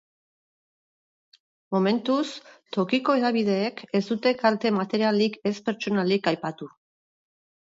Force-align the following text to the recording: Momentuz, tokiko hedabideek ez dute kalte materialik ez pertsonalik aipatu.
Momentuz, 1.75 2.21
tokiko 2.77 3.15
hedabideek 3.19 3.85
ez 4.01 4.03
dute 4.09 4.33
kalte 4.41 4.73
materialik 4.79 5.39
ez 5.53 5.53
pertsonalik 5.69 6.33
aipatu. 6.35 6.73